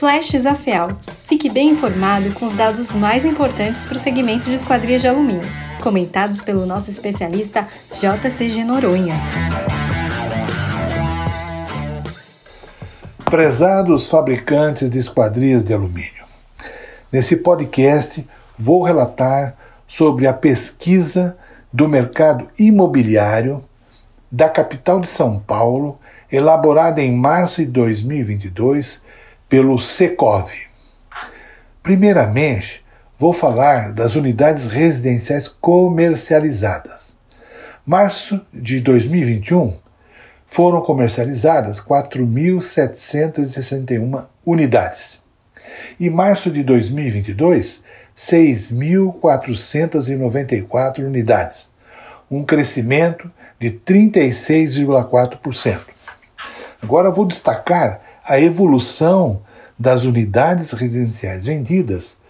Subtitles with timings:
[0.00, 0.96] Flashes AFEAL.
[1.28, 5.46] Fique bem informado com os dados mais importantes para o segmento de esquadrias de alumínio,
[5.82, 9.14] comentados pelo nosso especialista JCG Noronha.
[13.26, 16.24] Prezados fabricantes de esquadrias de alumínio,
[17.12, 18.26] nesse podcast
[18.58, 19.54] vou relatar
[19.86, 21.36] sobre a pesquisa
[21.70, 23.62] do mercado imobiliário
[24.32, 25.98] da capital de São Paulo,
[26.32, 29.10] elaborada em março de 2022
[29.50, 30.50] pelo Secov.
[31.82, 32.82] Primeiramente,
[33.18, 37.16] vou falar das unidades residenciais comercializadas.
[37.84, 39.76] Março de 2021
[40.46, 45.20] foram comercializadas 4.761 unidades.
[45.98, 47.82] E março de 2022,
[48.16, 51.70] 6.494 unidades,
[52.30, 55.80] um crescimento de 36,4%.
[56.80, 59.42] Agora vou destacar a evolução
[59.80, 62.20] das unidades residenciais vendidas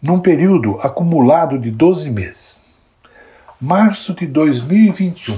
[0.00, 2.62] num período acumulado de 12 meses.
[3.60, 5.36] Março de 2021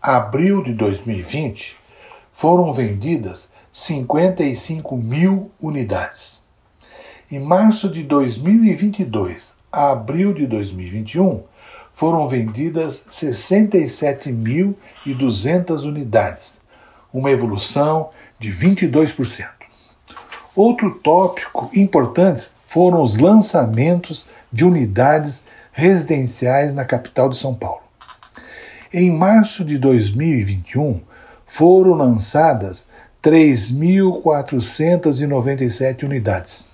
[0.00, 1.76] a abril de 2020
[2.32, 6.42] foram vendidas 55 mil unidades.
[7.30, 11.42] Em março de 2022 a abril de 2021
[11.92, 16.62] foram vendidas 67.200 unidades,
[17.12, 19.61] uma evolução de 22%.
[20.54, 27.80] Outro tópico importante foram os lançamentos de unidades residenciais na capital de São Paulo.
[28.92, 31.00] Em março de 2021,
[31.46, 32.90] foram lançadas
[33.22, 36.68] 3.497 unidades.